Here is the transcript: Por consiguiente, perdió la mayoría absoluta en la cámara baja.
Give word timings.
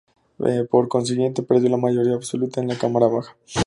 Por 0.71 0.87
consiguiente, 0.87 1.43
perdió 1.43 1.69
la 1.69 1.77
mayoría 1.77 2.15
absoluta 2.15 2.59
en 2.59 2.69
la 2.69 2.75
cámara 2.79 3.05
baja. 3.05 3.37